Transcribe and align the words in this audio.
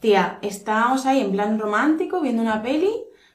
Tía, 0.00 0.38
estábamos 0.40 1.04
ahí 1.04 1.20
en 1.20 1.32
plan 1.32 1.58
romántico 1.58 2.20
viendo 2.20 2.40
una 2.40 2.62
peli 2.62 2.90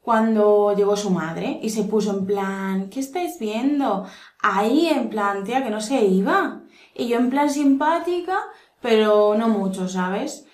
cuando 0.00 0.74
llegó 0.74 0.96
su 0.96 1.10
madre 1.10 1.58
y 1.62 1.68
se 1.68 1.82
puso 1.82 2.12
en 2.12 2.24
plan, 2.24 2.88
¿qué 2.88 3.00
estáis 3.00 3.38
viendo? 3.38 4.06
Ahí 4.40 4.88
en 4.88 5.10
plan, 5.10 5.44
tía, 5.44 5.62
que 5.62 5.68
no 5.68 5.80
se 5.80 6.04
iba. 6.04 6.62
Y 6.94 7.08
yo 7.08 7.18
en 7.18 7.28
plan 7.28 7.50
simpática, 7.50 8.38
pero 8.80 9.34
no 9.36 9.48
mucho, 9.48 9.88
¿sabes? 9.88 10.46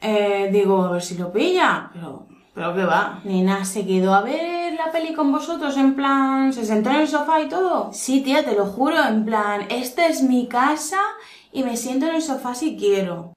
Eh, 0.00 0.50
digo, 0.52 0.84
a 0.84 0.92
ver 0.92 1.02
si 1.02 1.16
lo 1.16 1.32
pilla, 1.32 1.90
pero, 1.92 2.28
pero 2.54 2.74
qué 2.74 2.84
va. 2.84 3.20
Nena, 3.24 3.64
se 3.64 3.84
quedó 3.84 4.14
a 4.14 4.22
ver 4.22 4.74
la 4.74 4.92
peli 4.92 5.12
con 5.12 5.32
vosotros, 5.32 5.76
en 5.76 5.96
plan, 5.96 6.52
se 6.52 6.64
sentó 6.64 6.90
en 6.90 6.96
el 6.96 7.08
sofá 7.08 7.40
y 7.40 7.48
todo. 7.48 7.90
Sí, 7.92 8.20
tía, 8.20 8.44
te 8.44 8.54
lo 8.54 8.66
juro, 8.66 9.02
en 9.02 9.24
plan, 9.24 9.62
esta 9.70 10.06
es 10.06 10.22
mi 10.22 10.46
casa 10.46 11.00
y 11.50 11.64
me 11.64 11.76
siento 11.76 12.06
en 12.06 12.16
el 12.16 12.22
sofá 12.22 12.54
si 12.54 12.76
quiero. 12.76 13.32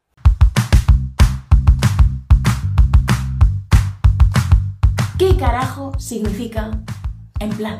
¿Qué 5.21 5.37
carajo 5.37 5.91
significa 5.99 6.71
en 7.39 7.51
plan? 7.51 7.79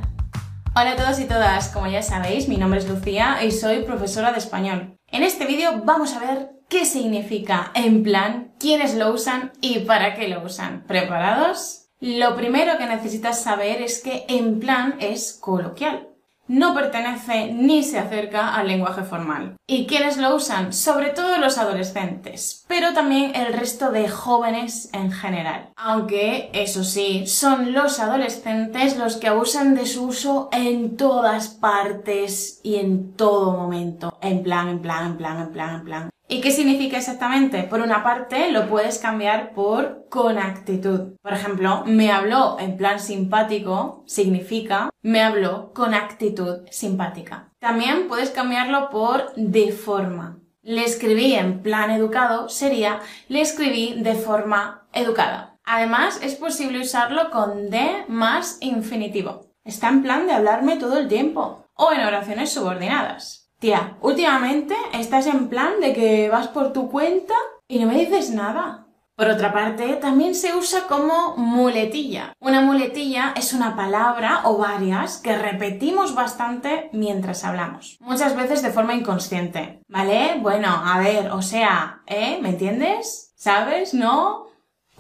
Hola 0.76 0.91
a 0.91 0.95
todos 0.95 1.20
y 1.20 1.26
todas, 1.26 1.70
como 1.70 1.88
ya 1.88 2.04
sabéis, 2.04 2.48
mi 2.48 2.58
nombre 2.58 2.80
es 2.80 2.88
Lucía 2.88 3.44
y 3.44 3.49
soy 3.49 3.82
profesora 3.82 4.32
de 4.32 4.38
español. 4.38 4.95
En 5.08 5.23
este 5.23 5.48
vídeo 5.48 5.82
vamos 5.84 6.13
a 6.13 6.20
ver 6.20 6.52
qué 6.70 6.85
significa 6.85 7.72
en 7.73 8.04
plan, 8.04 8.54
quiénes 8.59 8.94
lo 8.94 9.12
usan 9.12 9.54
y 9.59 9.80
para 9.80 10.13
qué 10.13 10.27
lo 10.27 10.44
usan. 10.44 10.84
¿Preparados? 10.85 11.88
Lo 11.99 12.35
primero 12.35 12.77
que 12.77 12.85
necesitas 12.85 13.41
saber 13.41 13.82
es 13.82 14.04
que 14.04 14.23
en 14.27 14.60
plan 14.60 14.98
es 14.99 15.34
coloquial 15.34 16.11
no 16.52 16.73
pertenece 16.73 17.54
ni 17.54 17.82
se 17.82 17.98
acerca 17.98 18.55
al 18.55 18.68
lenguaje 18.68 19.04
formal. 19.04 19.55
¿Y 19.68 19.88
quiénes 19.88 20.18
lo 20.18 20.36
usan? 20.36 20.74
Sobre 20.74 21.12
todo 21.12 21.38
los 21.38 21.58
adolescentes, 21.58 22.66
pero 22.68 22.94
también 22.94 23.34
el 23.36 23.54
resto 23.54 23.90
de 23.90 24.10
jóvenes 24.10 24.90
en 24.91 25.12
general. 25.12 25.70
Aunque, 25.77 26.50
eso 26.54 26.84
sí, 26.84 27.26
son 27.26 27.72
los 27.72 28.00
adolescentes 28.02 28.98
los 28.98 29.16
que 29.16 29.29
abusan 29.29 29.76
de 29.76 29.85
su 29.85 30.07
uso 30.07 30.49
en 30.52 30.98
todas 30.98 31.48
partes 31.48 32.60
y 32.63 32.76
en 32.76 33.13
todo 33.13 33.54
momento. 33.54 34.18
En 34.22 34.44
plan, 34.44 34.68
en 34.68 34.79
plan, 34.79 35.07
en 35.07 35.18
plan, 35.18 35.41
en 35.41 35.52
plan, 35.54 35.76
en 35.76 35.84
plan. 35.85 36.10
¿Y 36.32 36.40
qué 36.40 36.51
significa 36.51 36.98
exactamente? 36.98 37.63
Por 37.63 37.82
una 37.82 38.04
parte, 38.04 38.54
lo 38.54 38.70
puedes 38.70 38.99
cambiar 38.99 39.51
por 39.51 40.07
con 40.07 40.38
actitud. 40.38 41.18
Por 41.21 41.34
ejemplo, 41.34 41.84
me 41.85 42.10
habló 42.10 42.55
en 42.57 42.77
plan 42.77 43.01
simpático 43.01 44.05
significa 44.07 44.90
me 45.01 45.21
habló 45.21 45.73
con 45.73 45.93
actitud 45.93 46.60
simpática. 46.71 47.49
También 47.60 48.07
puedes 48.07 48.29
cambiarlo 48.29 48.90
por 48.90 49.34
de 49.35 49.73
forma. 49.73 50.40
Le 50.62 50.85
escribí 50.85 51.34
en 51.34 51.62
plan 51.62 51.91
educado 51.91 52.48
sería 52.48 53.01
le 53.27 53.41
escribí 53.41 54.01
de 54.01 54.16
forma 54.16 54.88
educada. 54.93 55.60
Además, 55.66 56.18
es 56.23 56.35
posible 56.35 56.79
usarlo 56.79 57.29
con 57.29 57.70
de 57.70 58.05
más 58.07 58.57
infinitivo. 58.62 59.51
Está 59.66 59.90
en 59.90 60.01
plan 60.01 60.27
de 60.27 60.34
hablarme 60.34 60.77
todo 60.77 60.98
el 60.98 61.10
tiempo 61.10 61.66
o 61.73 61.91
en 61.91 62.05
oraciones 62.05 62.54
subordinadas. 62.54 63.41
Tía, 63.62 63.95
últimamente 64.01 64.75
estás 64.91 65.28
en 65.28 65.47
plan 65.47 65.79
de 65.81 65.94
que 65.94 66.29
vas 66.29 66.47
por 66.47 66.73
tu 66.73 66.90
cuenta 66.90 67.35
y 67.67 67.78
no 67.78 67.85
me 67.85 67.94
dices 67.94 68.31
nada. 68.31 68.88
Por 69.16 69.28
otra 69.28 69.53
parte, 69.53 69.97
también 69.97 70.34
se 70.34 70.56
usa 70.56 70.88
como 70.88 71.38
muletilla. 71.38 72.34
Una 72.39 72.62
muletilla 72.62 73.35
es 73.38 73.53
una 73.53 73.75
palabra 73.75 74.41
o 74.45 74.57
varias 74.57 75.17
que 75.17 75.38
repetimos 75.38 76.16
bastante 76.16 76.89
mientras 76.91 77.44
hablamos. 77.44 77.97
Muchas 78.00 78.35
veces 78.35 78.63
de 78.63 78.72
forma 78.72 78.95
inconsciente. 78.95 79.84
¿Vale? 79.88 80.39
Bueno, 80.41 80.69
a 80.84 80.97
ver, 80.97 81.29
o 81.29 81.44
sea, 81.44 82.01
¿eh? 82.07 82.39
¿Me 82.41 82.50
entiendes? 82.50 83.31
¿Sabes? 83.35 83.94
¿No? 83.94 84.47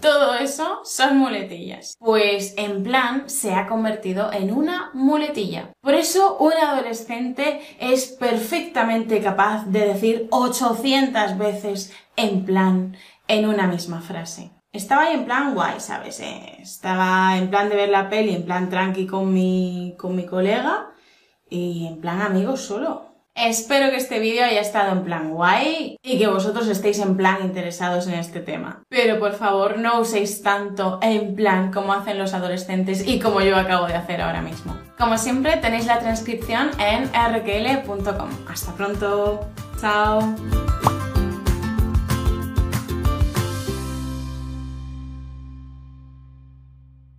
Todo 0.01 0.33
eso 0.33 0.81
son 0.83 1.17
muletillas. 1.19 1.95
Pues 1.99 2.55
en 2.57 2.81
plan 2.81 3.29
se 3.29 3.53
ha 3.53 3.67
convertido 3.67 4.33
en 4.33 4.51
una 4.51 4.89
muletilla. 4.95 5.73
Por 5.79 5.93
eso 5.93 6.37
un 6.39 6.53
adolescente 6.53 7.61
es 7.79 8.07
perfectamente 8.07 9.21
capaz 9.21 9.65
de 9.67 9.87
decir 9.87 10.27
800 10.31 11.37
veces 11.37 11.93
en 12.15 12.45
plan 12.45 12.97
en 13.27 13.47
una 13.47 13.67
misma 13.67 14.01
frase. 14.01 14.51
Estaba 14.73 15.03
ahí 15.03 15.13
en 15.13 15.25
plan 15.25 15.53
guay, 15.53 15.79
¿sabes? 15.79 16.19
Eh, 16.21 16.57
estaba 16.59 17.37
en 17.37 17.49
plan 17.49 17.69
de 17.69 17.75
ver 17.75 17.89
la 17.89 18.09
peli, 18.09 18.33
en 18.33 18.45
plan 18.45 18.69
tranqui 18.69 19.05
con 19.05 19.31
mi, 19.31 19.95
con 19.99 20.15
mi 20.15 20.25
colega 20.25 20.93
y 21.49 21.85
en 21.85 22.01
plan 22.01 22.21
amigos 22.21 22.61
solo. 22.61 23.10
Espero 23.35 23.89
que 23.89 23.97
este 23.97 24.19
vídeo 24.19 24.45
haya 24.45 24.61
estado 24.61 24.91
en 24.91 25.03
plan 25.03 25.31
guay 25.31 25.97
y 26.03 26.17
que 26.17 26.27
vosotros 26.27 26.67
estéis 26.67 26.99
en 26.99 27.15
plan 27.17 27.37
interesados 27.41 28.07
en 28.07 28.15
este 28.15 28.39
tema. 28.39 28.83
Pero 28.89 29.19
por 29.19 29.33
favor 29.33 29.79
no 29.79 29.99
uséis 30.01 30.41
tanto 30.41 30.99
en 31.01 31.35
plan 31.35 31.71
como 31.71 31.93
hacen 31.93 32.17
los 32.17 32.33
adolescentes 32.33 33.07
y 33.07 33.19
como 33.19 33.41
yo 33.41 33.55
acabo 33.57 33.87
de 33.87 33.95
hacer 33.95 34.21
ahora 34.21 34.41
mismo. 34.41 34.77
Como 34.97 35.17
siempre 35.17 35.57
tenéis 35.57 35.85
la 35.85 35.99
transcripción 35.99 36.69
en 36.79 37.09
rkl.com. 37.13 38.29
Hasta 38.47 38.73
pronto. 38.73 39.47
Chao. 39.79 40.35